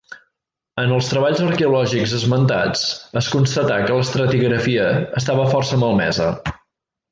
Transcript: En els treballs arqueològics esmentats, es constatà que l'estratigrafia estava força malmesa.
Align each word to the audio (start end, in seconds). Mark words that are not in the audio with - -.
En 0.83 0.93
els 0.93 1.09
treballs 1.09 1.41
arqueològics 1.47 2.15
esmentats, 2.21 2.81
es 3.21 3.29
constatà 3.35 3.77
que 3.85 3.99
l'estratigrafia 4.01 4.89
estava 5.23 5.47
força 5.55 5.81
malmesa. 5.87 6.35